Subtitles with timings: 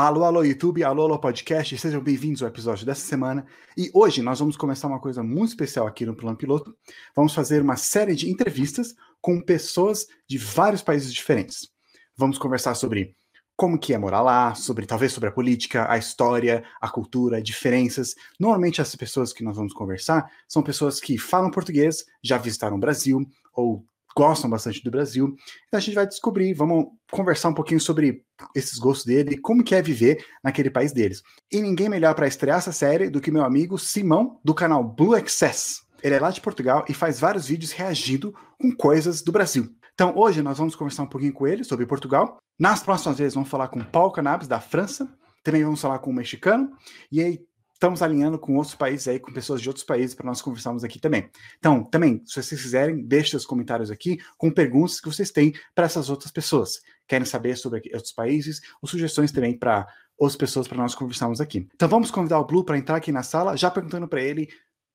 [0.00, 3.44] Alô, alô, YouTube, alô, alô, podcast, sejam bem-vindos ao episódio dessa semana.
[3.76, 6.72] E hoje nós vamos começar uma coisa muito especial aqui no Plano Piloto.
[7.16, 11.68] Vamos fazer uma série de entrevistas com pessoas de vários países diferentes.
[12.16, 13.16] Vamos conversar sobre
[13.56, 18.14] como que é morar lá, sobre talvez sobre a política, a história, a cultura, diferenças.
[18.38, 22.80] Normalmente as pessoas que nós vamos conversar são pessoas que falam português, já visitaram o
[22.80, 23.84] Brasil ou
[24.18, 25.36] gostam bastante do Brasil.
[25.68, 29.76] Então a gente vai descobrir, vamos conversar um pouquinho sobre esses gostos dele, como que
[29.76, 31.22] é viver naquele país deles.
[31.52, 35.14] E ninguém melhor para estrear essa série do que meu amigo Simão, do canal Blue
[35.14, 35.82] Access.
[36.02, 39.72] Ele é lá de Portugal e faz vários vídeos reagindo com coisas do Brasil.
[39.94, 42.38] Então hoje nós vamos conversar um pouquinho com ele sobre Portugal.
[42.58, 45.08] Nas próximas vezes vamos falar com Paul Cannabis, da França.
[45.44, 46.72] Também vamos falar com um mexicano.
[47.12, 47.40] E aí
[47.78, 50.98] estamos alinhando com outros países aí, com pessoas de outros países para nós conversarmos aqui
[50.98, 51.30] também.
[51.58, 55.84] Então, também, se vocês quiserem, deixe seus comentários aqui com perguntas que vocês têm para
[55.84, 56.80] essas outras pessoas.
[57.06, 59.86] Querem saber sobre outros países ou sugestões também para
[60.18, 61.68] outras pessoas para nós conversarmos aqui.
[61.72, 64.48] Então, vamos convidar o Blue para entrar aqui na sala, já perguntando para ele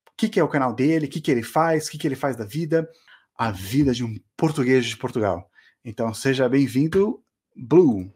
[0.10, 2.06] o que, que, é o canal dele, o que, que ele faz, o que, que
[2.06, 2.88] ele faz da vida,
[3.38, 5.50] a vida de um português de Portugal.
[5.86, 7.24] Então, seja bem-vindo,
[7.56, 8.12] Blue.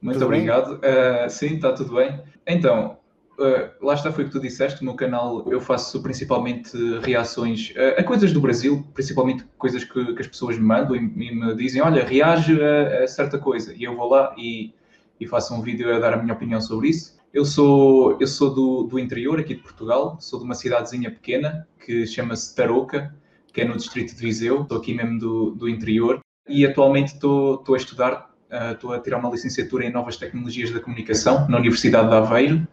[0.00, 0.80] Muito tudo obrigado.
[0.80, 2.22] Uh, sim, está tudo bem.
[2.46, 2.98] Então,
[3.38, 4.84] Uh, lá está, foi o que tu disseste.
[4.84, 10.20] No canal eu faço principalmente reações uh, a coisas do Brasil, principalmente coisas que, que
[10.20, 13.74] as pessoas me mandam e, e, me dizem: Olha, reage a, a, certa coisa.
[13.74, 14.72] E eu vou lá e,
[15.18, 17.18] e, faço um vídeo a dar a minha opinião sobre isso.
[17.32, 21.66] Eu sou, eu sou do, do interior aqui de Portugal, sou de uma cidadezinha pequena
[21.84, 23.12] que chama-se Tarouca,
[23.52, 24.62] que é no distrito de Viseu.
[24.62, 29.00] Estou aqui mesmo do, do interior e atualmente estou, estou a estudar, uh, estou a
[29.00, 32.68] tirar uma licenciatura em Novas Tecnologias da Comunicação na Universidade de Aveiro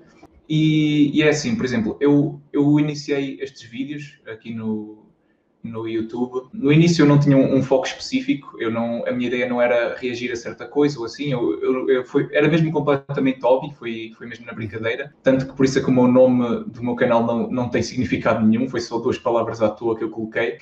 [0.54, 5.06] e, e, é assim, por exemplo, eu, eu iniciei estes vídeos aqui no,
[5.64, 6.50] no YouTube.
[6.52, 9.62] No início eu não tinha um, um, foco específico, eu não, a minha ideia não
[9.62, 13.74] era reagir a certa coisa ou assim, eu, eu, eu foi, era mesmo completamente hobby,
[13.74, 15.16] foi, foi mesmo na brincadeira.
[15.24, 17.82] Tanto que por isso é que o meu nome do meu canal não, não tem
[17.82, 20.58] significado nenhum, foi só duas palavras à toa que eu coloquei.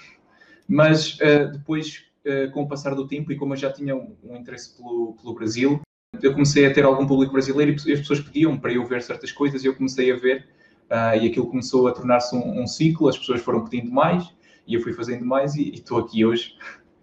[0.67, 4.15] Mas uh, depois, uh, com o passar do tempo e como eu já tinha um,
[4.23, 5.81] um interesse pelo, pelo Brasil,
[6.21, 9.31] eu comecei a ter algum público brasileiro e as pessoas pediam para eu ver certas
[9.31, 10.47] coisas e eu comecei a ver
[10.89, 14.27] uh, e aquilo começou a tornar-se um, um, ciclo, as pessoas foram pedindo mais
[14.67, 16.55] e eu fui fazendo mais e estou aqui hoje.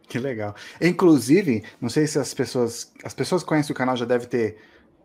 [0.09, 0.55] Que legal.
[0.81, 4.57] Inclusive, não sei se as pessoas, as pessoas que conhecem o canal já devem ter,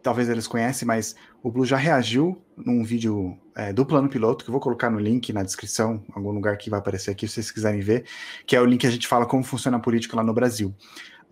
[0.04, 4.50] talvez eles conhecem, mas o Blue já reagiu num vídeo é, do plano piloto, que
[4.50, 7.52] eu vou colocar no link na descrição, algum lugar que vai aparecer aqui, se vocês
[7.52, 8.06] quiserem ver,
[8.46, 10.72] que é o link que a gente fala como funciona a política lá no Brasil.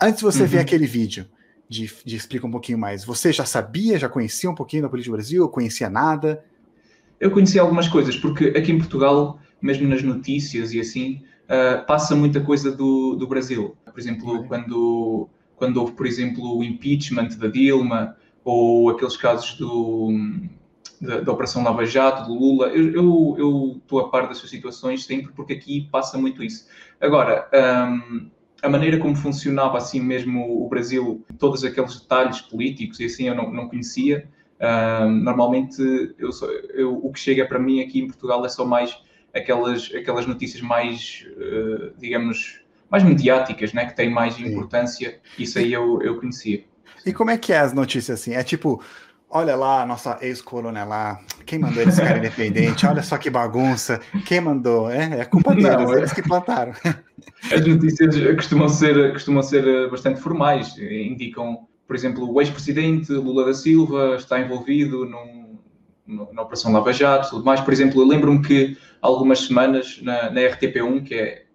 [0.02, 0.48] Antes de você uhum.
[0.48, 1.28] ver aquele vídeo,
[1.70, 3.06] de, de explica um pouquinho mais.
[3.06, 5.44] Você já sabia, já conhecia um pouquinho da política do Brasil?
[5.44, 6.44] Ou conhecia nada?
[7.20, 12.16] Eu conhecia algumas coisas, porque aqui em Portugal, mesmo nas notícias e assim, uh, passa
[12.16, 13.78] muita coisa do, do Brasil.
[13.86, 20.12] Por exemplo, quando, quando houve, por exemplo, o impeachment da Dilma, ou aqueles casos do,
[21.00, 25.54] da, da, Operação Lava Jato, do Lula, eu estou a par dessas situações sempre, porque
[25.54, 26.68] aqui passa muito isso.
[27.00, 28.32] Agora, um,
[28.62, 33.36] a maneira como funcionava assim mesmo o Brasil, todos aqueles detalhes políticos e assim eu
[33.36, 34.28] não, não conhecia.
[34.60, 35.82] Uh, normalmente
[36.18, 38.98] eu, só, eu, o que chega para mim aqui em Portugal é só mais
[39.34, 43.86] aquelas, aquelas notícias mais, uh, digamos, mais mediáticas, né?
[43.86, 45.12] que têm mais importância.
[45.12, 45.44] Sim.
[45.44, 46.66] Isso aí eu, eu conhecia.
[47.06, 48.34] E como é que é as notícias assim?
[48.34, 48.84] É tipo,
[49.32, 52.88] Olha lá, nossa ex-colônia lá, quem mandou eles ficarem independente?
[52.88, 54.90] Olha só que bagunça, quem mandou?
[54.90, 56.74] É, é culpa deles, Não, eles que plantaram.
[57.54, 63.54] As notícias costumam ser, costumam ser bastante formais, indicam, por exemplo, o ex-presidente Lula da
[63.54, 65.60] Silva está envolvido num,
[66.34, 67.62] na Operação Lava Jato, tudo mais.
[67.62, 71.46] Por exemplo, eu lembro-me que há algumas semanas na, na RTP1, que é,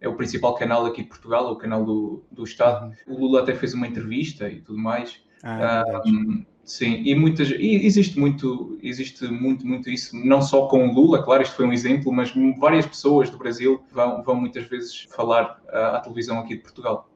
[0.00, 3.14] é o principal canal aqui de Portugal, o canal do, do Estado, uhum.
[3.14, 5.20] o Lula até fez uma entrevista e tudo mais.
[5.42, 10.66] Ah, é um, Sim, e muitas e existe muito, existe muito, muito isso, não só
[10.66, 14.64] com Lula, claro, isto foi um exemplo, mas várias pessoas do Brasil vão, vão muitas
[14.66, 17.10] vezes falar à, à televisão aqui de Portugal.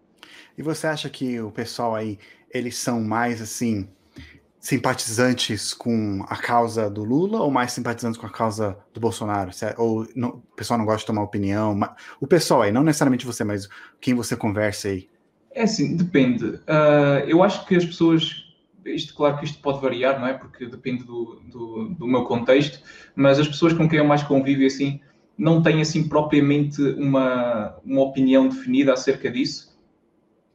[0.57, 2.19] E você acha que o pessoal aí,
[2.53, 3.89] eles são mais assim
[4.61, 9.51] simpatizantes com a causa do Lula ou mais simpatizantes com a causa do Bolsonaro?
[9.79, 11.79] Ou não, o pessoal não gosta de tomar opinião?
[12.21, 13.69] O pessoal aí, não necessariamente você, mas
[14.01, 15.09] quem você conversa aí?
[15.53, 16.45] É assim, depende.
[16.45, 18.48] Uh, eu acho que as pessoas
[18.95, 20.35] isto, claro que isto pode variar, não é?
[20.35, 22.81] Porque depende do, do, do, meu contexto,
[23.15, 25.01] mas as pessoas com quem eu mais convivo, assim,
[25.37, 29.79] não têm, assim, propriamente uma, uma opinião definida acerca disso.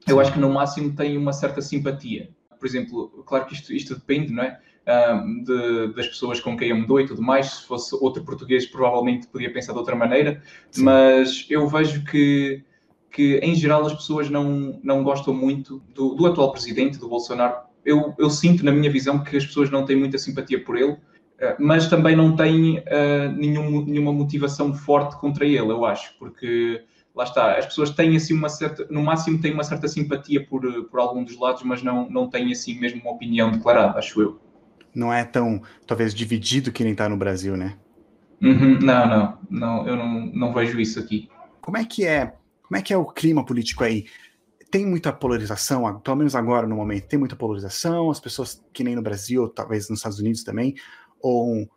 [0.05, 2.29] Eu acho que, no máximo, têm uma certa simpatia.
[2.59, 4.59] Por exemplo, claro que isto, isto depende, não é?
[4.85, 7.47] Um, de, das pessoas com quem eu me dou e tudo mais.
[7.51, 10.41] Se fosse outro português, provavelmente podia pensar de outra maneira,
[10.71, 10.83] Sim.
[10.83, 12.63] mas eu vejo que,
[13.09, 17.55] que, em geral, as pessoas não, não gostam muito do, do atual presidente, do Bolsonaro,
[17.85, 20.97] eu, eu sinto, na minha visão, que as pessoas não têm muita simpatia por ele,
[21.59, 26.83] mas também não têm uh, nenhum, nenhuma motivação forte contra ele, eu acho, porque
[27.15, 30.61] lá está, as pessoas têm assim uma certa, no máximo têm uma certa simpatia por,
[30.85, 34.39] por algum dos lados, mas não, não têm assim mesmo uma opinião declarada, acho eu.
[34.95, 37.77] Não é tão, talvez, dividido que nem está no Brasil, né?
[38.41, 41.29] Uhum, não, não, não, eu não, não vejo isso aqui.
[41.61, 44.05] Como é que é, como é que é o clima político aí?
[44.73, 48.95] Tem muita polarização, pelo menos agora no momento, tem muita polarização, as pessoas que nem
[48.95, 50.73] no Brasil, talvez nos Estados Unidos também,
[51.21, 51.69] ou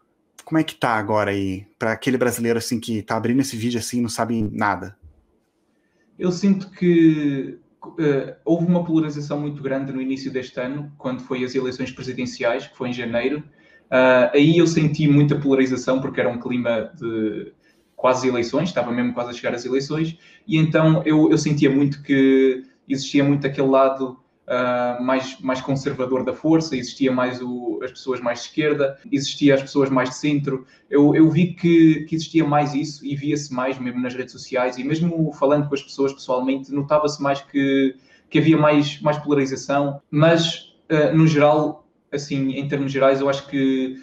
[0.43, 3.79] como é que tá agora aí para aquele brasileiro assim que tá abrindo esse vídeo
[3.79, 4.97] assim não sabe nada?
[6.19, 11.45] Eu sinto que uh, houve uma polarização muito grande no início deste ano, quando foi
[11.45, 13.41] as eleições presidenciais, que foi em janeiro.
[13.91, 17.53] Uh, aí eu senti muita polarização, porque era um clima de
[17.95, 20.17] quase eleições, estava mesmo quase a chegar às eleições,
[20.47, 26.25] e então eu, eu sentia muito que existia muito aquele lado uh, mais, mais conservador
[26.25, 30.17] da força, existia mais o, as pessoas mais de esquerda, existia as pessoas mais de
[30.17, 30.67] centro.
[30.89, 34.79] Eu, eu vi que, que existia mais isso e via-se mais mesmo nas redes sociais
[34.79, 37.97] e mesmo falando com as pessoas pessoalmente, notava-se mais que,
[38.31, 43.47] que havia mais, mais polarização, mas uh, no geral, assim, em termos gerais, eu acho
[43.49, 43.97] que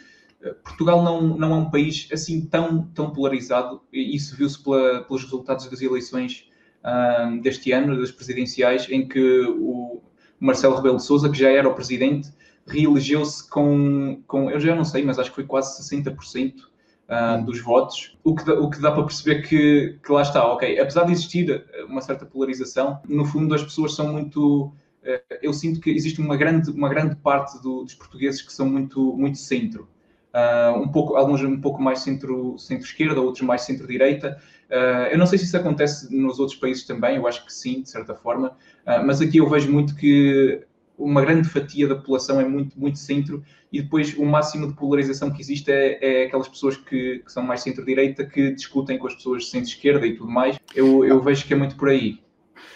[0.45, 5.23] ah, Portugal não, não é um país assim tão, tão polarizado, e isso viu-se pelos
[5.23, 6.49] resultados das eleições
[6.85, 10.01] um, deste ano, das presidenciais, em que o,
[10.43, 12.29] Marcelo Rebelo de Sousa, que já era o presidente,
[12.67, 16.61] reelegeu-se com, com, eu já não sei, mas acho que foi quase 60% uh,
[17.07, 17.45] ah, hum.
[17.45, 20.79] dos votos, o que, dá, o que dá para perceber que, que lá está, ok,
[20.79, 25.79] apesar de existir uma certa polarização, no fundo as pessoas são muito, uh, eu sinto
[25.79, 29.87] que existe uma grande, uma grande parte do, dos portugueses que são muito, muito centro,
[30.33, 34.37] uh, um pouco, alguns um pouco mais centro, centro-esquerda, outros mais centro-direita,
[34.69, 37.81] Uh, eu não sei se isso acontece nos outros países também, eu acho que sim,
[37.81, 40.65] de certa forma, uh, mas aqui eu vejo muito que
[40.97, 45.31] uma grande fatia da população é muito, muito centro e depois o máximo de polarização
[45.31, 49.15] que existe é, é aquelas pessoas que, que, são mais centro-direita que discutem com as
[49.15, 50.57] pessoas de centro-esquerda e tudo mais.
[50.75, 52.21] Eu, eu vejo que é muito por aí.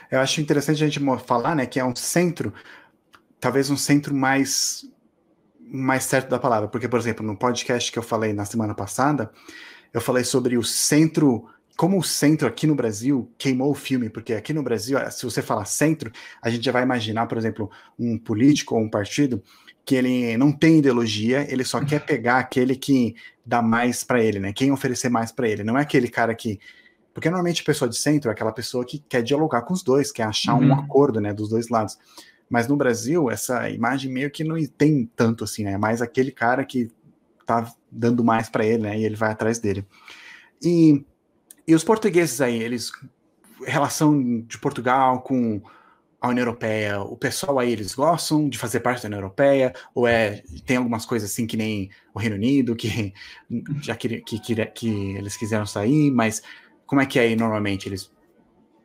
[0.10, 2.54] Eu acho interessante a gente falar, né, que é um centro,
[3.40, 4.86] talvez um centro mais
[5.70, 9.30] mais certo da palavra, porque por exemplo, no podcast que eu falei na semana passada,
[9.94, 11.46] eu falei sobre o centro
[11.78, 15.44] como o centro aqui no Brasil queimou o filme, porque aqui no Brasil, se você
[15.44, 17.70] falar centro, a gente já vai imaginar, por exemplo,
[18.00, 19.44] um político ou um partido
[19.86, 23.16] que ele não tem ideologia, ele só quer pegar aquele que
[23.46, 24.52] dá mais para ele, né?
[24.52, 25.64] Quem oferecer mais para ele.
[25.64, 26.60] Não é aquele cara que.
[27.14, 30.12] Porque normalmente a pessoa de centro é aquela pessoa que quer dialogar com os dois,
[30.12, 30.70] quer achar uhum.
[30.70, 31.98] um acordo, né, dos dois lados.
[32.50, 35.74] Mas no Brasil, essa imagem meio que não tem tanto assim, né?
[35.74, 36.90] É mais aquele cara que
[37.46, 39.00] tá dando mais para ele, né?
[39.00, 39.86] E ele vai atrás dele.
[40.62, 41.06] E
[41.68, 42.92] e os portugueses aí, eles
[43.66, 45.62] relação de Portugal com
[46.20, 49.74] a União Europeia, o pessoal aí eles gostam de fazer parte da União Europeia?
[49.94, 53.14] Ou é tem algumas coisas assim que nem o Reino Unido que
[53.82, 56.42] já que, que, que, que eles quiseram sair, mas
[56.86, 57.88] como é que é aí normalmente?
[57.88, 58.12] Eles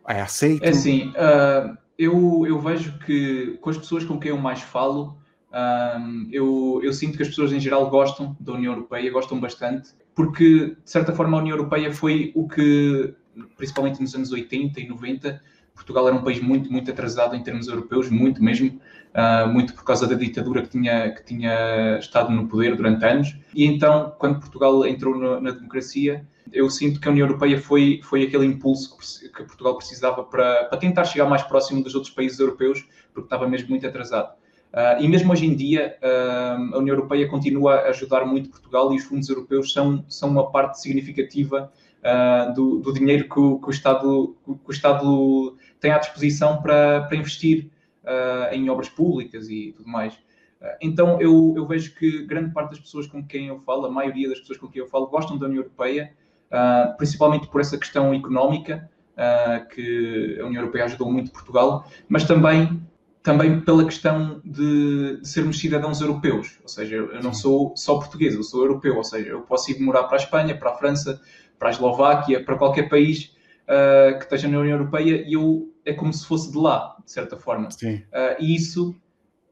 [0.09, 0.67] é, aceitam?
[0.67, 5.23] É assim, uh, eu, eu vejo que com as pessoas com quem eu mais falo
[5.53, 9.91] um, eu, eu, sinto que as pessoas em geral gostam da União Europeia, gostam bastante,
[10.15, 13.15] porque de certa forma a União Europeia foi o que,
[13.57, 15.41] principalmente nos anos 80 e 90,
[15.75, 18.81] Portugal era um país muito, muito atrasado em termos europeus, muito mesmo,
[19.15, 23.37] uh, muito por causa da ditadura que tinha, que tinha estado no poder durante anos.
[23.55, 28.01] E então, quando Portugal entrou no, na democracia, eu sinto que a União Europeia foi,
[28.03, 32.13] foi aquele impulso que, que Portugal precisava para, para tentar chegar mais próximo dos outros
[32.13, 34.35] países europeus, porque estava mesmo muito atrasado.
[34.73, 38.91] Uh, e mesmo hoje em dia, uh, a União Europeia continua a ajudar muito Portugal
[38.93, 43.59] e os fundos europeus são, são uma parte significativa uh, do, do, dinheiro que o,
[43.59, 47.71] que o, Estado, que o Estado tem à disposição para, para investir
[48.51, 50.13] em obras públicas e tudo mais.
[50.81, 54.29] então, eu, eu, vejo que grande parte das pessoas com quem eu falo, a maioria
[54.29, 56.13] das pessoas com quem eu falo, gostam da União Europeia,
[56.99, 58.91] principalmente por essa questão económica,
[59.73, 62.83] que a União Europeia ajudou muito Portugal, mas também
[63.23, 68.35] também pela questão de, de, sermos cidadãos europeus, ou seja, eu não sou só português,
[68.35, 71.21] eu sou europeu, ou seja, eu posso ir morar para a Espanha, para a França,
[71.59, 75.93] para a Eslováquia, para qualquer país uh, que esteja na União Europeia e eu é
[75.93, 77.69] como se fosse de lá, de certa forma.
[77.69, 78.91] Uh, e isso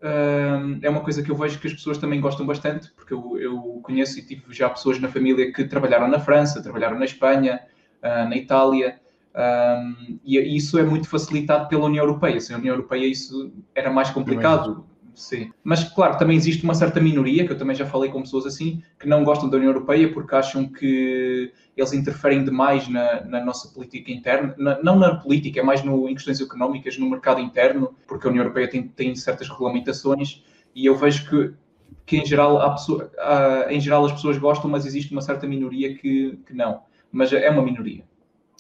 [0.03, 3.39] uh, é uma coisa que eu vejo que as pessoas também gostam bastante, porque eu,
[3.39, 7.61] eu conheço e tive já pessoas na família que trabalharam na França, trabalharam na Espanha,
[8.03, 8.99] na Itália,
[9.35, 12.41] um, e isso é muito facilitado pela União Europeia.
[12.41, 14.87] Sem a União Europeia isso era mais complicado.
[15.15, 15.53] Sim.
[15.63, 18.83] Mas, claro, também existe uma certa minoria, que eu também já falei com pessoas assim,
[18.99, 23.69] que não gostam da União Europeia porque acham que eles interferem demais na, na nossa
[23.69, 24.55] política interna.
[24.57, 28.31] Na, não na política, é mais no, em questões económicas, no mercado interno, porque a
[28.31, 30.43] União Europeia tem, tem certas regulamentações
[30.75, 31.55] E eu vejo que,
[32.07, 35.95] que em, geral, pessoa, há, em geral as pessoas gostam, mas existe uma certa minoria
[35.97, 36.83] que, que não.
[37.13, 38.05] Mas é uma minoria.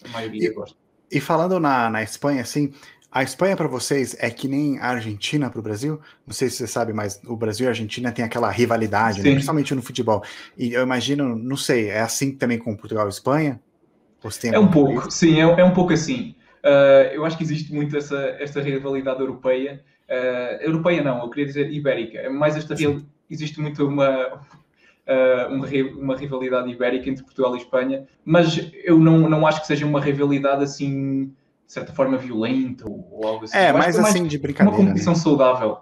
[0.04, 0.76] A maioria e, gosta.
[1.10, 2.72] E falando na, na Espanha, assim,
[3.12, 6.00] a Espanha para vocês é que nem a Argentina para o Brasil?
[6.24, 9.32] Não sei se você sabe, mas o Brasil e a Argentina tem aquela rivalidade, né?
[9.32, 10.22] principalmente no futebol.
[10.56, 13.60] E eu imagino, não sei, é assim também com Portugal e Espanha?
[14.52, 16.34] é um pouco, sim, é, é, um pouco assim.
[16.62, 19.82] Uh, eu acho que existe muito essa, esta rivalidade europeia.
[20.08, 22.18] Uh, europeia não, eu queria dizer ibérica.
[22.18, 22.74] É mais esta
[23.30, 24.40] existe muito uma,
[25.10, 25.52] uh,
[25.98, 30.00] uma, rivalidade ibérica entre Portugal e Espanha, mas eu não, não acho que seja uma
[30.00, 31.26] rivalidade assim,
[31.66, 33.56] de certa forma, violenta ou, ou algo assim.
[33.56, 34.76] É, mais assim de brincadeira.
[34.76, 35.18] Uma competição né?
[35.18, 35.78] saudável.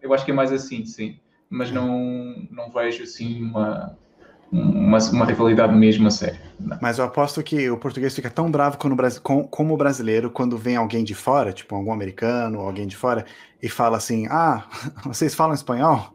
[0.00, 1.18] eu acho que é mais assim, sim.
[1.50, 3.96] Mas não, não vejo assim uma
[4.54, 6.38] uma, uma rivalidade mesmo a sério.
[6.80, 10.56] Mas eu aposto que o português fica tão bravo quando, com, como o brasileiro quando
[10.56, 13.24] vem alguém de fora, tipo algum americano, alguém de fora,
[13.60, 14.64] e fala assim: Ah,
[15.04, 16.14] vocês falam espanhol?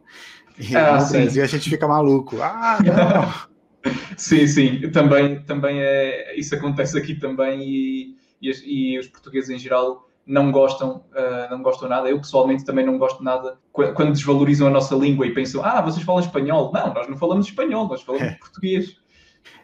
[0.60, 1.22] E ah, no sim.
[1.22, 2.36] Brasil a gente fica maluco.
[2.42, 3.92] Ah, não!
[4.16, 9.58] sim, sim, também, também é, isso acontece aqui também, e, e, e os portugueses em
[9.58, 12.08] geral não gostam, uh, não gostam nada.
[12.08, 16.04] Eu pessoalmente também não gosto nada quando desvalorizam a nossa língua e pensam, ah, vocês
[16.04, 16.70] falam espanhol.
[16.72, 18.34] Não, nós não falamos espanhol, nós falamos é.
[18.34, 18.96] português.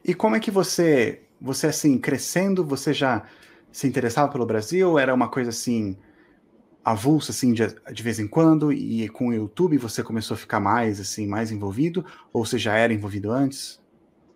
[0.04, 3.22] E como é que você, você assim, crescendo, você já
[3.70, 4.98] se interessava pelo Brasil?
[4.98, 5.96] Era uma coisa assim,
[6.93, 8.73] avulsa, assim, de, de vez em quando?
[8.73, 12.05] E com o YouTube você começou a ficar mais, assim, mais envolvido?
[12.33, 13.81] Ou você já era envolvido antes?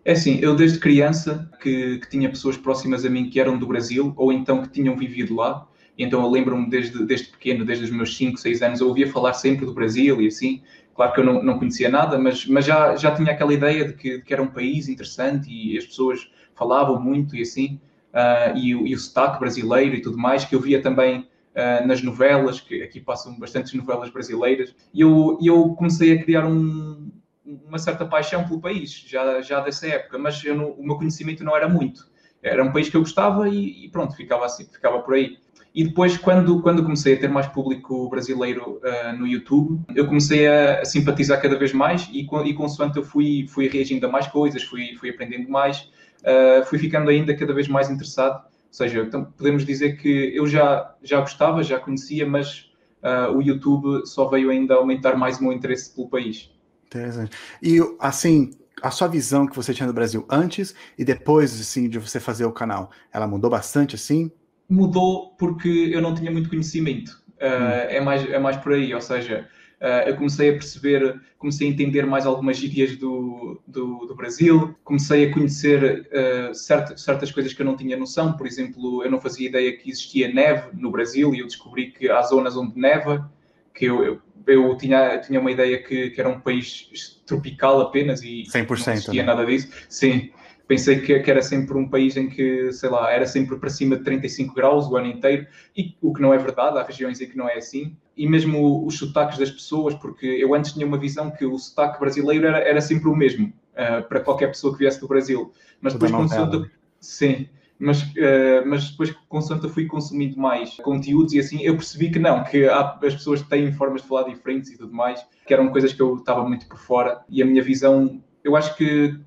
[0.03, 3.67] É assim, eu desde criança que, que tinha pessoas próximas a mim que eram do
[3.67, 5.67] Brasil ou então que tinham vivido lá
[5.97, 9.33] então eu lembro-me desde, desde pequeno, desde os meus 5, 6 anos, eu ouvia falar
[9.33, 10.61] sempre do Brasil e assim.
[10.95, 13.93] Claro que eu não, não conhecia nada, mas, mas já, já tinha aquela ideia de
[13.93, 17.79] que, de que era um país interessante e as pessoas falavam muito e assim.
[18.13, 22.01] Uh, e, e, o sotaque brasileiro e tudo mais, que eu via também uh, nas
[22.01, 24.75] novelas, que aqui passam bastantes novelas brasileiras.
[24.93, 27.11] E eu, eu comecei a criar um,
[27.45, 31.55] uma certa paixão pelo país, já, já dessa época, mas não, o meu conhecimento não
[31.55, 32.09] era muito.
[32.41, 35.37] Era um país que eu gostava e, e pronto, ficava assim, ficava por aí.
[35.73, 40.45] E depois, quando, quando comecei a ter mais público brasileiro uh, no YouTube, eu comecei
[40.45, 44.27] a, a, simpatizar cada vez mais e, e consoante eu fui, fui reagindo a mais
[44.27, 45.89] coisas, fui, fui aprendendo mais,
[46.21, 48.43] uh, fui ficando ainda cada vez mais interessado.
[48.71, 52.71] Ou seja, então, podemos dizer que eu já, já gostava, já conhecia, mas
[53.03, 56.49] uh, o YouTube só veio ainda aumentar mais o meu interesse pelo país.
[56.87, 57.37] Interessante.
[57.61, 58.51] E, assim,
[58.81, 62.45] a sua visão que você tinha do Brasil antes e depois, assim, de você fazer
[62.45, 64.31] o canal, ela mudou bastante, assim?
[64.71, 67.21] mudou porque eu não tinha muito conhecimento.
[67.31, 67.69] Uh, hum.
[67.89, 69.47] é, mais, é mais por aí, ou seja,
[69.81, 74.75] uh, eu comecei a perceber, comecei a entender mais algumas gírias do, do, do Brasil,
[74.83, 79.19] comecei a conhecer uh, certas coisas que eu não tinha noção, por exemplo, eu não
[79.19, 83.29] fazia ideia que existia neve no Brasil e eu descobri que há zonas onde neva,
[83.73, 88.21] que eu, eu, eu tinha, tinha uma ideia que, que era um país tropical apenas
[88.21, 89.33] e 100%, não existia né?
[89.33, 89.69] nada disso.
[89.89, 90.31] Sim,
[90.71, 93.97] pensei que, que, era sempre um país em que, sei lá, era sempre para cima
[93.97, 97.27] de 35 graus o ano inteiro, e o que não é verdade, há regiões em
[97.27, 97.93] que não é assim.
[98.15, 101.99] E mesmo os sotaques das pessoas, porque eu antes tinha uma visão que o sotaque
[101.99, 105.51] brasileiro era, era sempre o mesmo, uh, para qualquer pessoa que viesse do Brasil.
[105.81, 111.39] Mas depois, consoante, sim, mas, uh, mas depois, consoante eu fui consumindo mais conteúdos e
[111.39, 114.77] assim, eu percebi que não, que há, as pessoas têm formas de falar diferentes e
[114.77, 118.23] tudo mais, que eram coisas que eu estava muito por fora, e a minha visão,
[118.41, 119.19] eu acho que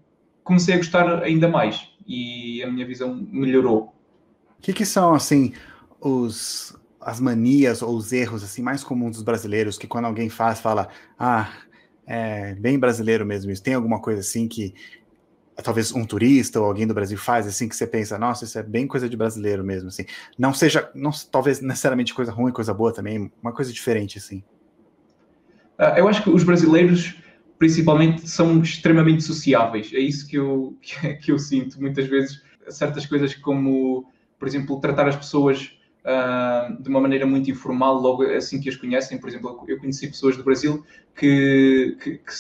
[0.45, 3.95] comecei a gostar ainda mais e a minha visão melhorou.
[4.59, 5.53] O que, que são, assim,
[6.01, 10.61] os, as manias ou os erros assim mais comuns dos brasileiros que quando alguém faz,
[10.61, 11.51] fala, ah,
[12.07, 13.63] é bem brasileiro mesmo isso.
[13.63, 14.75] Tem alguma coisa assim que
[15.63, 18.63] talvez um turista ou alguém do Brasil faz assim que você pensa, nossa, isso é
[18.63, 20.05] bem coisa de brasileiro mesmo assim.
[20.39, 24.43] Não seja, não talvez necessariamente coisa ruim, coisa boa também, uma coisa diferente assim.
[25.79, 27.15] Uh, eu acho que os brasileiros
[27.59, 29.93] principalmente são extremamente sociáveis.
[29.93, 30.77] É isso que eu,
[31.23, 32.43] que, eu sinto muitas vezes.
[32.69, 38.23] Certas coisas como, por exemplo, tratar as pessoas uh, de uma maneira muito informal, logo
[38.23, 39.19] assim que as conhecem.
[39.19, 40.85] Por exemplo, eu conheci pessoas do Brasil
[41.15, 42.33] que, que, que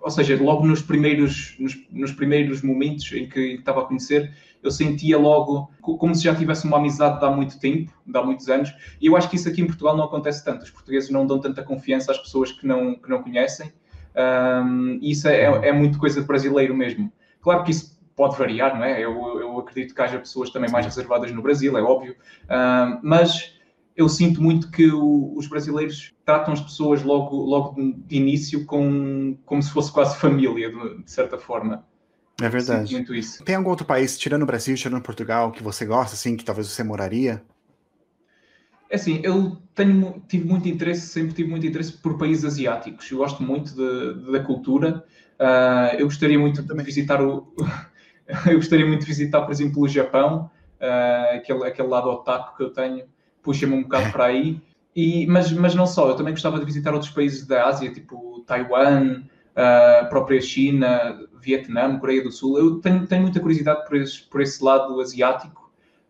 [0.00, 4.70] ou seja, logo nos primeiros, nos, nos, primeiros momentos em que estava a conhecer, eu
[4.70, 8.48] sentia logo como se já tivesse uma amizade de há muito tempo, de há muitos
[8.48, 8.74] anos.
[9.00, 10.62] E eu acho que isso aqui em Portugal não acontece tanto.
[10.62, 13.72] Os portugueses não dão tanta confiança às pessoas que não, que não conhecem.
[14.14, 17.12] Um, isso é, é, muito coisa de brasileiro mesmo.
[17.40, 19.00] Claro que isso pode variar, não é?
[19.00, 22.14] Eu, eu acredito que haja pessoas também mais reservadas no Brasil, é óbvio,
[22.48, 23.54] um, mas
[23.96, 27.74] eu sinto muito que o, os brasileiros tratam as pessoas logo, logo
[28.06, 31.84] de início com, como se fosse quase família, de, de certa forma.
[32.40, 32.92] É verdade.
[32.92, 33.44] Muito isso.
[33.44, 36.66] Tem algum outro país, tirando o Brasil, tirando Portugal, que você gosta, assim, que talvez
[36.66, 37.42] você moraria?
[38.92, 43.10] É assim, eu tenho, tive muito interesse, sempre tive muito interesse por países asiáticos.
[43.10, 45.02] Eu gosto muito de, de, da cultura.
[45.40, 47.54] Uh, eu gostaria muito de visitar o.
[48.46, 52.64] eu gostaria muito de visitar, por exemplo, o Japão, uh, aquele, aquele lado otaku que
[52.64, 53.06] eu tenho,
[53.42, 54.60] puxa-me um bocado para aí.
[54.94, 58.44] E, mas, mas não só, eu também gostava de visitar outros países da Ásia, tipo
[58.46, 59.22] Taiwan,
[59.56, 62.58] a uh, própria China, Vietnã, Coreia do Sul.
[62.58, 65.61] Eu tenho, tenho muita curiosidade por esse, por esse lado asiático.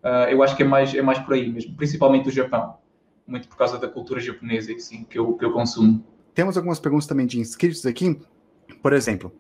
[0.03, 2.77] Uh, eu acho que é mais, é mais por aí mesmo, principalmente o Japão,
[3.27, 6.05] muito por causa da cultura japonesa assim, que, eu, que eu consumo.
[6.35, 8.19] Temos algumas perguntas também de inscritos aqui.
[8.83, 9.33] Por exemplo,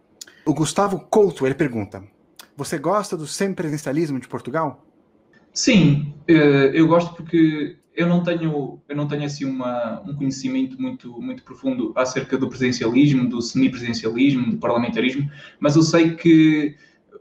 [0.45, 2.04] o Gustavo Couto ele pergunta:
[2.57, 4.85] Você gosta do semipresidencialismo de Portugal?
[5.52, 10.81] Sim, eh, eu gosto porque eu não tenho, eu não tenho assim uma, um conhecimento
[10.81, 16.75] muito, muito profundo acerca do presidencialismo, do semipresidencialismo, do parlamentarismo, mas eu sei que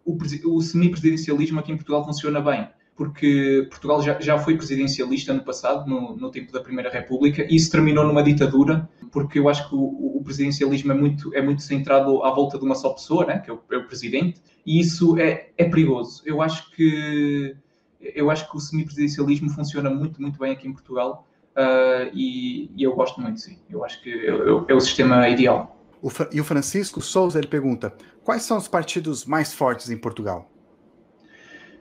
[0.05, 5.43] o, o semipresidencialismo aqui em Portugal funciona bem, porque Portugal já, já foi presidencialista no
[5.43, 9.67] passado, no, no tempo da Primeira República, e isso terminou numa ditadura, porque eu acho
[9.69, 13.25] que o, o presidencialismo é muito, é muito centrado à volta de uma só pessoa,
[13.25, 16.21] né, que é o, é o presidente, e isso é, é perigoso.
[16.25, 17.55] Eu acho que
[18.01, 22.83] eu acho que o semipresidencialismo funciona muito, muito bem aqui em Portugal uh, e, e,
[22.83, 23.59] eu gosto muito, sim.
[23.69, 25.79] Eu acho que é, é, é o sistema ideal.
[26.01, 27.93] O, e o Francisco Souza ele pergunta:
[28.23, 30.50] quais são os partidos mais fortes em Portugal?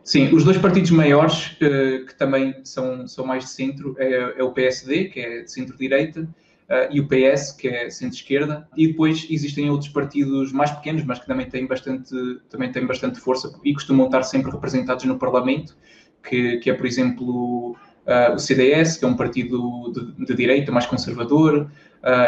[0.02, 4.42] Sim, os dois partidos maiores, uh, que também são, são mais de centro, é, é
[4.42, 6.28] o PSD, que é de centro-direita,
[6.70, 11.18] Uh, e o PS, que é centro-esquerda, e depois existem outros partidos mais pequenos, mas
[11.18, 12.14] que também têm bastante,
[12.48, 15.76] também têm bastante força e costumam estar sempre representados no Parlamento,
[16.22, 20.70] que, que é, por exemplo, uh, o CDS, que é um partido de, de direita
[20.70, 21.68] mais conservador,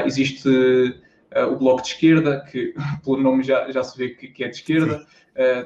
[0.04, 0.42] existe
[1.50, 2.74] o Bloco de Esquerda, que
[3.04, 5.06] pelo nome já, já se vê que, que é de esquerda,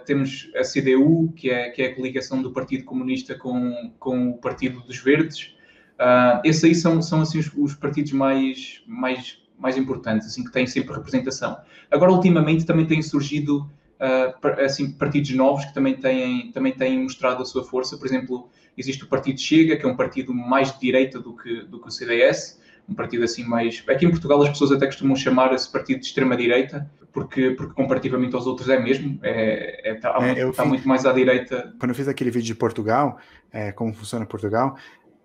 [0.05, 4.39] temos a CDU, que é, que é a coligação do Partido Comunista com, com o
[4.39, 5.55] Partido dos Verdes.
[6.45, 10.67] esses aí são, são assim, os, os partidos mais, mais, mais importantes, assim, que têm
[10.67, 11.57] sempre representação.
[11.91, 13.69] Agora, ultimamente, também têm surgido
[14.01, 17.97] uh, assim, partidos novos que também têm, também têm mostrado a sua força.
[17.97, 21.63] Por exemplo, existe o Partido Chega, que é um partido mais de direita do que,
[21.63, 23.83] do que o CDS, um partido assim mais.
[23.89, 28.35] Aqui em Portugal as pessoas até costumam chamar esse partido de extrema-direita, porque, porque comparativamente
[28.35, 31.75] aos outros é mesmo, é, é, tá, é, está muito mais à direita.
[31.79, 33.19] Quando eu fiz aquele vídeo de Portugal,
[33.53, 34.77] é, como funciona Portugal,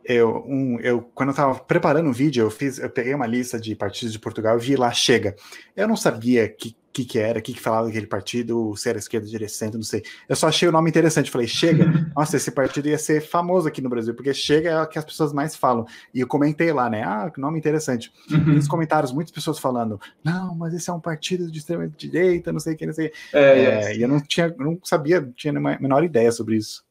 [0.04, 3.60] eu, um, eu quando eu estava preparando o vídeo, eu fiz, eu peguei uma lista
[3.60, 5.36] de partidos de Portugal e vi lá chega.
[5.76, 8.98] Eu não sabia que que, que era, o que, que falava daquele partido, se era
[8.98, 10.04] esquerda, direita, centro, não sei.
[10.28, 11.32] Eu só achei o nome interessante.
[11.32, 14.88] Falei, chega, nossa, esse partido ia ser famoso aqui no Brasil, porque chega é o
[14.88, 15.86] que as pessoas mais falam.
[16.14, 17.04] E eu comentei lá, né?
[17.04, 18.12] Ah, que nome interessante.
[18.30, 18.56] Uhum.
[18.56, 22.60] Nos comentários, muitas pessoas falando, não, mas esse é um partido de extrema direita, não
[22.60, 23.12] sei o que, não sei.
[23.34, 26.58] É, é, é, e eu não tinha, não sabia, não tinha a menor ideia sobre
[26.58, 26.84] isso.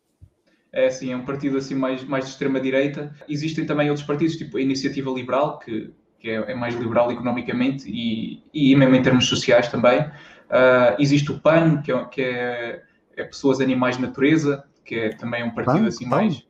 [0.73, 3.15] É assim, é um partido assim mais, mais de extrema direita.
[3.29, 7.91] Existem também outros partidos, tipo a Iniciativa Liberal, que que é, é mais liberal economicamente
[7.91, 10.01] e, e mesmo em termos sociais também.
[10.03, 12.83] Uh, existe o PAN, que é, que é,
[13.17, 15.89] é, Pessoas, Animais, Natureza, que é também um partido PAN?
[15.89, 16.47] assim mais...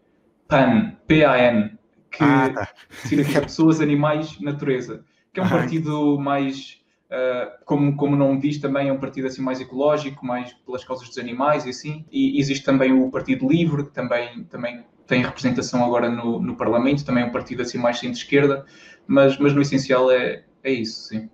[0.48, 1.78] PAN, P-A-N,
[2.11, 2.68] que ah, tá.
[3.04, 6.80] significa Pessoas, Animais, Natureza, que é um ah, partido mais...
[7.11, 10.85] Uh, como, como o nome diz, também é um partido assim mais ecológico, mais pelas
[10.85, 12.04] causas dos animais e assim.
[12.11, 17.05] E existe também o Partido Livre, que também, também tem representação agora no, no Parlamento,
[17.05, 18.64] também é um partido assim mais centro-esquerda
[19.11, 21.29] mas, mas no essencial é, é isso, sim.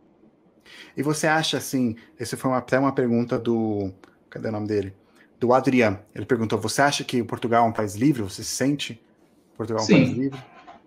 [0.96, 3.92] E você acha assim, essa foi uma, até uma pergunta do,
[4.30, 4.94] cadê o nome dele?
[5.38, 5.98] Do Adriano.
[6.14, 8.22] Ele perguntou, você acha que Portugal é um país livre?
[8.22, 8.98] Você se sente
[9.54, 10.04] Portugal é um sim.
[10.04, 10.38] país livre?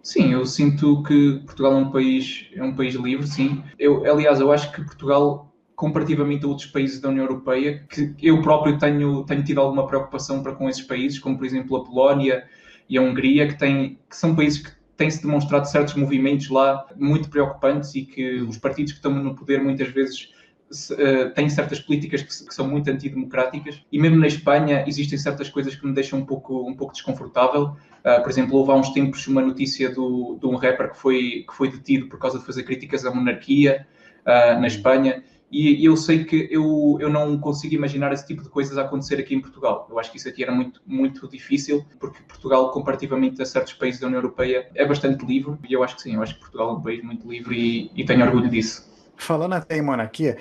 [0.02, 3.64] Sim, eu sinto que Portugal é um país, é um país livre, sim.
[3.78, 8.42] Eu, aliás, eu acho que Portugal, comparativamente a outros países da União Europeia, que eu
[8.42, 12.48] próprio tenho, tenho tido alguma preocupação para com esses países, como por exemplo a Polónia
[12.90, 17.30] e a Hungria, que, têm, que são países que tem-se demonstrado certos movimentos lá muito
[17.30, 20.38] preocupantes e que os partidos que estão no poder muitas vezes
[20.92, 25.50] Uh, têm certas políticas que, que, são muito antidemocráticas e mesmo na Espanha existem certas
[25.50, 27.76] coisas que me deixam um pouco, um pouco desconfortável.
[28.06, 31.44] Uh, por exemplo, houve há uns tempos uma notícia do, de um rapper que foi,
[31.50, 33.88] que foi detido por causa de fazer críticas à monarquia
[34.22, 38.50] uh, na Espanha e, eu sei que eu, eu não consigo imaginar esse tipo de
[38.50, 39.88] coisas a acontecer aqui em Portugal.
[39.90, 44.00] Eu acho que isso aqui era muito, muito difícil, porque Portugal, comparativamente a certos países
[44.00, 45.58] da União Europeia, é bastante livre.
[45.68, 47.92] E eu acho que sim, eu acho que Portugal é um país muito livre e,
[47.96, 48.88] e tenho orgulho disso.
[49.18, 50.38] Falando até em monarquia,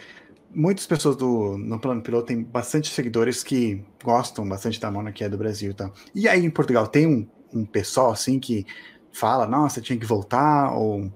[0.54, 5.38] muitas pessoas do, no plano piloto têm bastante seguidores que gostam bastante da monarquia do
[5.38, 5.72] Brasil.
[5.72, 5.90] Tá?
[6.14, 8.66] E aí em Portugal tem um, um pessoal assim que
[9.10, 11.10] fala, nossa, tinha que voltar, ou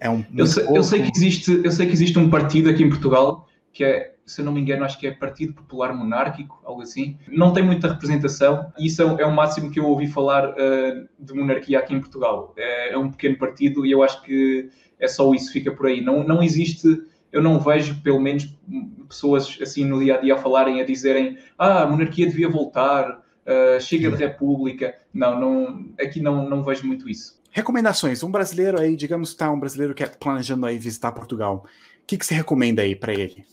[0.00, 0.24] é um.
[0.36, 3.46] Eu sei, eu sei, que existe, eu sei que existe um partido aqui em Portugal
[3.76, 7.18] que é, se eu não me engano, acho que é Partido Popular Monárquico, algo assim.
[7.28, 11.06] Não tem muita representação e isso é, é o máximo que eu ouvi falar uh,
[11.18, 12.54] de monarquia aqui em Portugal.
[12.56, 16.00] É, é, um pequeno partido e eu acho que é só isso, fica por aí.
[16.00, 16.88] Não, não existe,
[17.30, 18.48] eu não vejo, pelo menos,
[19.06, 23.18] pessoas assim no dia a dia a falarem, a dizerem ah, a monarquia devia voltar,
[23.18, 24.94] uh, chega de república.
[25.12, 27.35] Não, não, aqui não, não vejo muito isso.
[27.56, 28.22] Recomendações.
[28.22, 31.64] Um brasileiro aí, digamos que está um brasileiro que é planejando aí visitar Portugal.
[31.64, 33.46] O que, que você recomenda aí para ele?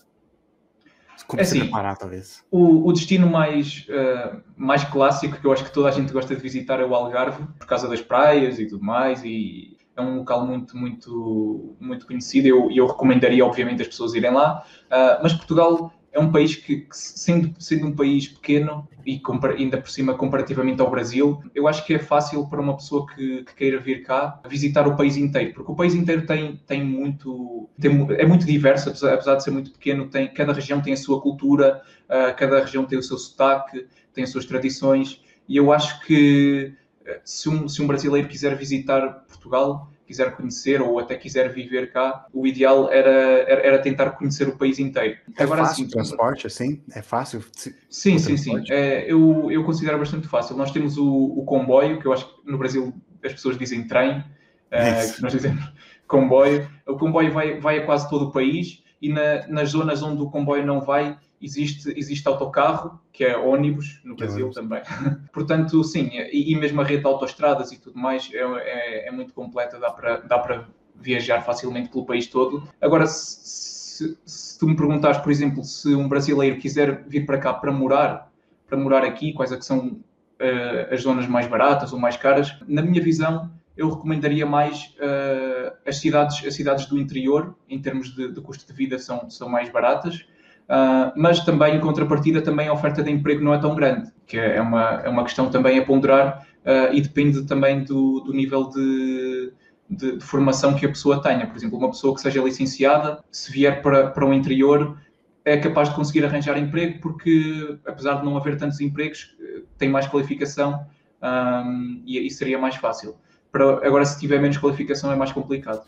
[1.25, 2.43] Como é assim, se preparar, talvez?
[2.51, 6.35] O, o destino mais, uh, mais clássico que eu acho que toda a gente gosta
[6.35, 10.17] de visitar é o Algarve, por causa das praias e tudo mais, e é um
[10.17, 14.65] local muito, muito, muito conhecido e eu, eu recomendaria, obviamente, as pessoas irem lá.
[14.87, 19.19] Uh, mas Portugal é um país que, sendo, sendo um país pequeno e
[19.57, 23.43] ainda por cima comparativamente ao Brasil, eu acho que é fácil para uma pessoa que,
[23.43, 27.67] que, queira vir cá visitar o país inteiro, porque o país inteiro tem, tem muito
[27.79, 30.97] tem, é muito diverso, apesar, apesar, de ser muito pequeno, tem, cada região tem a
[30.97, 35.73] sua cultura, uh, cada região tem o seu sotaque, tem as suas tradições, e eu
[35.73, 36.73] acho que
[37.05, 41.91] eh, se um, se um brasileiro quiser visitar Portugal, quiser conhecer ou até quiser viver
[41.91, 45.17] cá, o ideal era, era, era tentar conhecer o país inteiro.
[45.37, 46.81] É Agora, fácil o transporte, assim?
[46.91, 47.43] É fácil?
[47.89, 48.63] Sim, sim, sim.
[48.69, 50.55] É, eu, eu considero bastante fácil.
[50.55, 54.23] Nós temos o, o comboio, que eu acho que no Brasil as pessoas dizem trem,
[54.69, 55.71] é, nós dizemos
[56.07, 56.69] comboio.
[56.85, 60.29] O comboio vai, vai a quase todo o país e na, nas zonas onde o
[60.29, 64.81] comboio não vai, existe, existe autocarro, que é ônibus, no Brasil também.
[65.33, 69.11] Portanto, sim, e, e, mesmo a rede de autoestradas e tudo mais é, é, é
[69.11, 72.63] muito completa, dá para, dá para viajar facilmente pelo país todo.
[72.79, 77.53] Agora, se, se, tu me perguntares, por exemplo, se um brasileiro quiser vir para cá
[77.53, 78.31] para morar,
[78.65, 82.57] para morar aqui, quais é que são uh, as zonas mais baratas ou mais caras,
[82.65, 88.13] na minha visão, eu recomendaria mais uh, as, cidades, as cidades do interior, em termos
[88.13, 90.25] de, de custo de vida, são, são mais baratas.
[90.63, 94.37] Uh, mas também, em contrapartida, também a oferta de emprego não é tão grande, que
[94.37, 98.69] é uma, é uma questão também a ponderar uh, e depende também do, do nível
[98.69, 99.51] de,
[99.89, 101.47] de, de, formação que a pessoa tenha.
[101.47, 104.97] Por exemplo, uma pessoa que seja licenciada, se vier para, para o interior,
[105.43, 109.35] é capaz de conseguir arranjar emprego porque, apesar de não haver tantos empregos,
[109.77, 110.85] tem mais qualificação
[111.21, 113.15] um, e, e seria mais fácil.
[113.53, 115.83] Para, agora, se tiver menos qualificação, é mais complicado.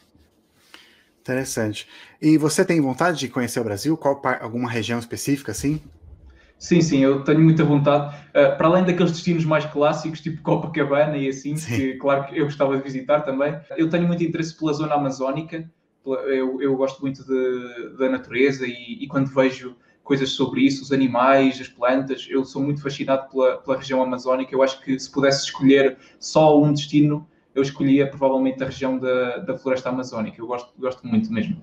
[1.19, 1.88] Interessante.
[2.21, 3.97] E você tem vontade de conhecer o Brasil?
[3.97, 5.82] Qual alguma região específica, assim?
[6.60, 8.15] Sim, sim, eu tenho muita vontade.
[8.30, 11.75] Uh, para além daqueles destinos mais clássicos, tipo Copacabana e assim, sim.
[11.75, 15.67] que claro que eu gostava de visitar também, eu tenho muito interesse pela zona amazónica.
[16.06, 20.91] Eu, eu gosto muito de, da natureza e, e, quando vejo coisas sobre isso, os
[20.91, 24.54] animais, as plantas, eu sou muito fascinado pela, pela região amazónica.
[24.54, 29.37] Eu acho que se pudesse escolher só um destino, eu escolhia provavelmente a região da,
[29.37, 30.39] da floresta amazónica.
[30.39, 31.59] Eu gosto, gosto muito mesmo.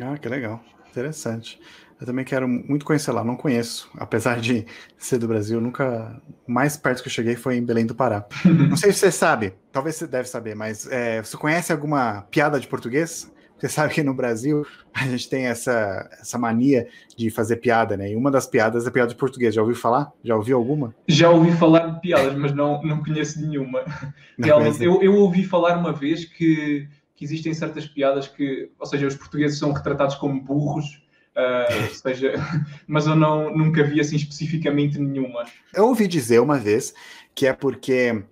[0.00, 0.60] Ah, que legal.
[0.90, 1.60] Interessante.
[1.98, 4.66] Eu também quero muito conhecer lá, não conheço, apesar de
[4.98, 6.20] ser do Brasil, nunca.
[6.46, 8.26] O mais perto que eu cheguei foi em Belém do Pará.
[8.44, 12.60] não sei se você sabe, talvez você deve saber, mas é, você conhece alguma piada
[12.60, 13.32] de português?
[13.58, 18.12] Você sabe que no Brasil a gente tem essa, essa mania de fazer piada, né?
[18.12, 19.54] E uma das piadas é piada de português.
[19.54, 20.12] Já ouviu falar?
[20.22, 20.94] Já ouviu alguma?
[21.08, 23.82] Já ouvi falar de piadas, mas não, não conheço nenhuma.
[24.38, 29.06] Realmente, eu, eu ouvi falar uma vez que, que existem certas piadas que, ou seja,
[29.06, 31.02] os portugueses são retratados como burros.
[31.34, 32.34] Uh, seja,
[32.86, 35.44] mas eu não, nunca vi assim especificamente nenhuma.
[35.74, 36.92] Eu ouvi dizer uma vez
[37.34, 38.22] que é porque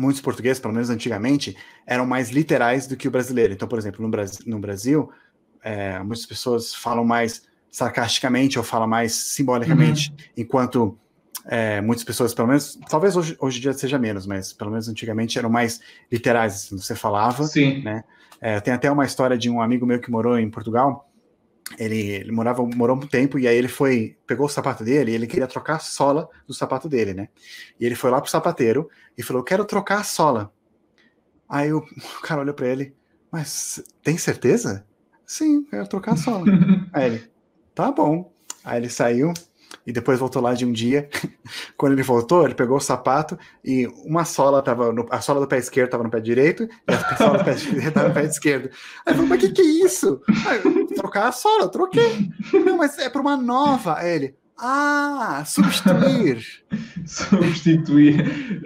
[0.00, 3.52] muitos portugueses, pelo menos antigamente, eram mais literais do que o brasileiro.
[3.52, 5.10] Então, por exemplo, no, Brasil, no Brasil
[5.62, 10.16] é, muitas pessoas falam mais sarcasticamente ou falam mais simbolicamente, uhum.
[10.38, 10.98] enquanto
[11.44, 14.88] é, muitas pessoas, pelo menos, talvez hoje, hoje em dia seja menos, mas pelo menos
[14.88, 16.54] antigamente eram mais literais.
[16.54, 17.82] Assim, você falava, Sim.
[17.82, 18.02] né?
[18.40, 21.09] É, tem até uma história de um amigo meu que morou em Portugal.
[21.78, 25.14] Ele, ele, morava, morou um tempo e aí ele foi, pegou o sapato dele e
[25.14, 27.28] ele queria trocar a sola do sapato dele, né?
[27.78, 30.52] E ele foi lá pro sapateiro e falou: Quero trocar a sola.
[31.48, 31.78] Aí o,
[32.18, 32.94] o cara olhou para ele,
[33.30, 34.84] mas tem certeza?
[35.24, 36.44] Sim, quero trocar a sola.
[36.92, 37.30] aí ele,
[37.74, 38.32] tá bom.
[38.64, 39.32] Aí ele saiu
[39.86, 41.08] e depois voltou lá de um dia.
[41.76, 45.46] Quando ele voltou, ele pegou o sapato e uma sola tava no, a sola do
[45.46, 48.24] pé esquerdo estava no pé direito e a sola do pé direito estava no pé
[48.24, 48.70] esquerdo.
[49.06, 50.20] Aí ele falou, mas que que é isso?
[50.46, 52.30] Aí, trocar a sola, troquei.
[52.52, 53.98] Não, mas é para uma nova.
[53.98, 56.44] Aí ele, ah, substituir.
[57.06, 58.62] substituir.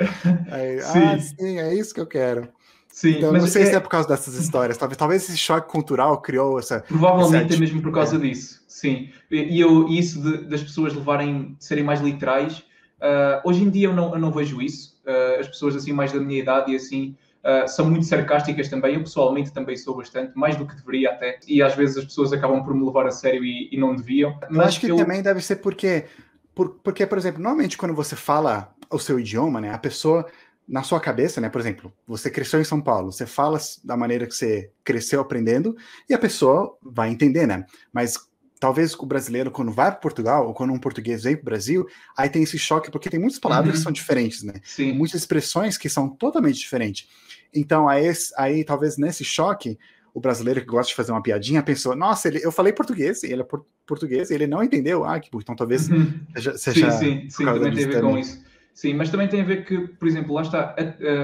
[0.50, 0.98] Aí, sim.
[0.98, 2.48] Ah, sim, é isso que eu quero.
[2.94, 3.66] Sim, então, mas não sei é...
[3.66, 4.78] se é por causa dessas histórias.
[4.78, 6.78] Talvez, talvez esse choque cultural criou essa.
[6.86, 7.56] Provavelmente essa...
[7.56, 8.20] é mesmo por causa é.
[8.20, 8.62] disso.
[8.68, 9.10] Sim.
[9.32, 12.58] E eu, isso de, das pessoas levarem, serem mais literais.
[13.00, 14.96] Uh, hoje em dia eu não, eu não vejo isso.
[15.04, 18.94] Uh, as pessoas assim mais da minha idade e assim uh, são muito sarcásticas também.
[18.94, 21.40] Eu pessoalmente também sou bastante, mais do que deveria até.
[21.48, 24.38] E às vezes as pessoas acabam por me levar a sério e, e não deviam.
[24.48, 24.96] Mas eu acho que eu...
[24.96, 26.04] também deve ser porque,
[26.54, 30.24] por, porque, por exemplo, normalmente quando você fala o seu idioma, né, a pessoa
[30.66, 31.48] na sua cabeça, né?
[31.48, 35.76] Por exemplo, você cresceu em São Paulo, você fala da maneira que você cresceu aprendendo
[36.08, 37.66] e a pessoa vai entender, né?
[37.92, 38.18] Mas
[38.58, 41.86] talvez o brasileiro, quando vai para Portugal, ou quando um português vem para o Brasil,
[42.16, 43.76] aí tem esse choque, porque tem muitas palavras uhum.
[43.76, 44.54] que são diferentes, né?
[44.64, 44.92] Sim.
[44.92, 47.06] Muitas expressões que são totalmente diferentes.
[47.54, 49.78] Então, aí, aí talvez nesse choque,
[50.14, 53.32] o brasileiro que gosta de fazer uma piadinha pensou, nossa, ele, eu falei português, e
[53.32, 55.04] ele é por, português, e ele não entendeu.
[55.04, 56.20] Ah, que então talvez uhum.
[56.34, 56.90] seja, seja.
[56.92, 58.00] Sim, sim, sim também também.
[58.00, 58.53] com isso.
[58.74, 60.74] Sim, mas também tem a ver que, por exemplo, lá está,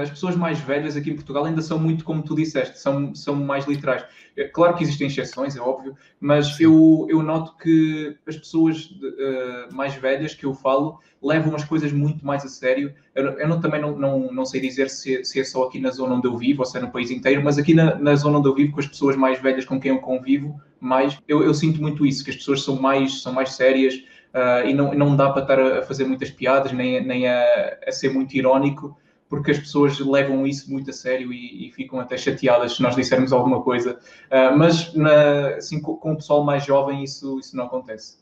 [0.01, 3.35] as pessoas mais velhas aqui em Portugal ainda são muito, como tu disseste, são, são
[3.35, 4.05] mais literais.
[4.37, 9.75] É, claro que existem exceções, é óbvio, mas eu, eu noto que as pessoas uh,
[9.75, 12.93] mais velhas que eu falo levam as coisas muito mais a sério.
[13.13, 15.91] Eu, eu não, também não, não, não sei dizer se, se, é só aqui na
[15.91, 18.39] zona onde eu vivo ou se é no país inteiro, mas aqui na, na zona
[18.39, 21.53] onde eu vivo, com as pessoas mais velhas com quem eu convivo, mais, eu, eu
[21.53, 24.01] sinto muito isso, que as pessoas são mais, são mais sérias,
[24.33, 27.91] uh, e não, não dá para estar a fazer muitas piadas, nem, nem a, a
[27.91, 28.97] ser muito irónico,
[29.29, 32.95] porque as pessoas levam isso muito a sério e, e ficam até chateadas se nós
[32.95, 33.99] dissermos alguma coisa.
[34.29, 38.17] Uh, mas na, assim, com, com, o pessoal mais jovem isso, isso não acontece.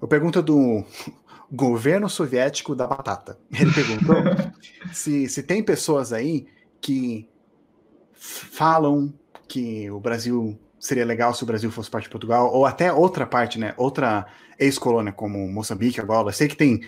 [0.00, 0.84] Eu pergunto do
[1.52, 3.38] governo soviético da batata.
[3.52, 4.16] Ele perguntou
[4.92, 6.46] se, se tem pessoas aí
[6.80, 7.28] que
[8.14, 9.12] falam
[9.46, 13.24] que o Brasil seria legal se o Brasil fosse parte de Portugal, ou até outra
[13.24, 13.72] parte, né?
[13.78, 14.26] Outra
[14.58, 16.30] ex-colônia como Moçambique, Angola.
[16.30, 16.82] sei que tem,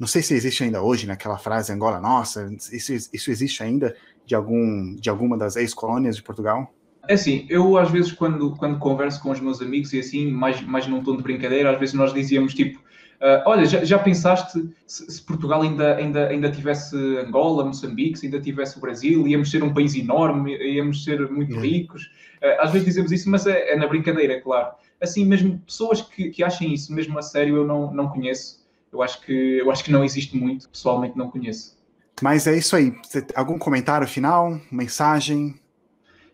[0.00, 3.94] não sei se existe ainda hoje, naquela né, frase Angola, nossa, isso, isso existe ainda
[4.24, 6.72] de algum de alguma das ex-colônias de Portugal?
[7.06, 10.62] É assim, eu às vezes quando, quando converso com os meus amigos e assim, mais,
[10.62, 12.80] mais num tom de brincadeira, às vezes nós dizíamos tipo,
[13.20, 18.26] Uh, olha, já, já pensaste se, se, Portugal ainda, ainda, ainda tivesse Angola, Moçambique, se
[18.26, 22.04] ainda tivesse o Brasil, íamos ser um país enorme, íamos ser muito ricos.
[22.42, 24.74] Uh, às vezes dizemos isso, mas é, é, na brincadeira, claro.
[25.00, 28.64] Assim, mesmo pessoas que, que achem isso mesmo a sério, eu não, não conheço.
[28.92, 31.76] Eu acho, que, eu acho que não existe muito, pessoalmente não conheço.
[32.22, 32.94] Mas é isso aí.
[33.34, 34.60] Algum comentário final?
[34.70, 35.54] Mensagem?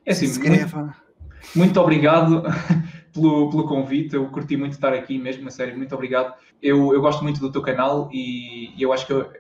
[0.05, 0.83] É assim, inscreva.
[0.83, 0.97] Muito,
[1.55, 2.43] muito obrigado.
[3.13, 4.15] pelo, pelo convite.
[4.15, 6.35] Eu curti muito estar aqui mesmo, a sério, muito obrigado.
[6.63, 9.31] Eu, eu gosto muito do teu canal e, e eu acho que eu,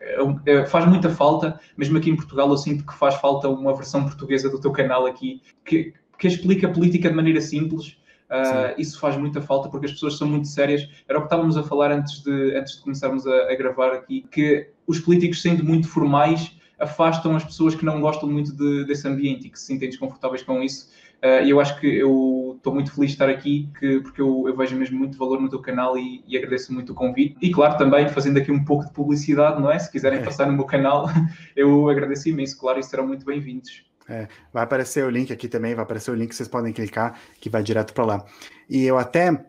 [0.46, 4.04] eu, faz muita falta, mesmo aqui em Portugal, eu sinto que faz falta uma versão
[4.04, 7.98] portuguesa do teu canal aqui que, que explica a política de maneira simples.
[8.30, 10.88] Uh, isso faz muita falta porque as pessoas são muito sérias.
[11.08, 14.24] Era o que estávamos a falar antes de, antes de começarmos a, a gravar aqui,
[14.30, 19.06] que os políticos, sendo muito formais, afastam as pessoas que não gostam muito de, desse
[19.06, 20.88] ambiente e que se sentem desconfortáveis com isso.
[21.22, 24.44] Uh, e eu acho que eu estou muito feliz de estar aqui, que, porque eu,
[24.46, 27.36] eu, vejo mesmo muito valor no teu canal e, e, agradeço muito o convite.
[27.42, 29.78] E claro, também fazendo aqui um pouco de publicidade, não é?
[29.78, 30.22] Se quiserem é.
[30.22, 31.08] passar no meu canal,
[31.54, 33.84] eu agradeço imenso, claro, e serão muito bem-vindos.
[34.08, 37.18] É, vai aparecer o link aqui também, vai aparecer o link que vocês podem clicar,
[37.38, 38.24] que vai direto para lá.
[38.68, 39.44] E eu até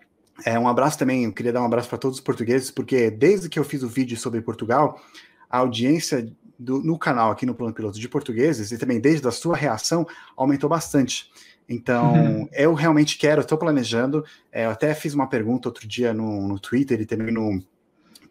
[0.46, 3.48] é, um abraço também, eu queria dar um abraço para todos os portugueses, porque desde
[3.48, 5.02] que eu fiz o vídeo sobre Portugal,
[5.50, 9.32] a audiência do, no canal aqui no Plano Piloto de Portugueses, e também desde a
[9.32, 11.30] sua reação, aumentou bastante.
[11.68, 12.50] Então, uhum.
[12.52, 14.26] eu realmente quero, estou planejando.
[14.52, 17.64] É, eu até fiz uma pergunta outro dia no, no Twitter e também no,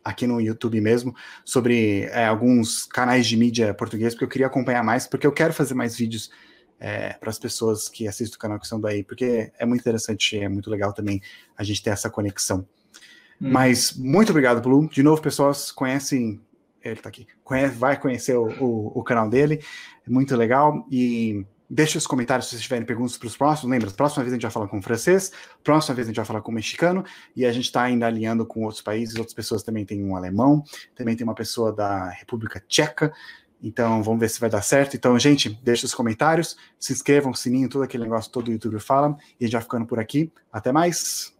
[0.04, 1.14] aqui no YouTube mesmo,
[1.44, 5.52] sobre é, alguns canais de mídia português, porque eu queria acompanhar mais, porque eu quero
[5.52, 6.30] fazer mais vídeos
[6.78, 10.38] é, para as pessoas que assistem o canal que são daí, porque é muito interessante,
[10.38, 11.20] é muito legal também
[11.56, 12.66] a gente ter essa conexão.
[13.40, 13.50] Hum.
[13.50, 14.88] Mas muito obrigado, Blue.
[14.88, 16.40] De novo, pessoas conhecem.
[16.82, 17.26] Ele está aqui.
[17.44, 19.62] Conhece, vai conhecer o, o, o canal dele.
[20.06, 20.86] É muito legal.
[20.90, 23.70] E Deixe os comentários se vocês tiverem perguntas para os próximos.
[23.70, 25.30] Lembra, próxima vez a gente vai falar com francês,
[25.62, 27.04] próxima vez a gente vai falar com mexicano,
[27.36, 29.14] e a gente está ainda alinhando com outros países.
[29.14, 30.64] Outras pessoas também tem um alemão,
[30.96, 33.12] também tem uma pessoa da República Tcheca.
[33.62, 34.96] Então, vamos ver se vai dar certo.
[34.96, 39.16] Então, gente, deixe os comentários, se inscrevam, sininho, todo aquele negócio todo o YouTube fala.
[39.38, 40.32] E a gente vai ficando por aqui.
[40.52, 41.32] Até mais!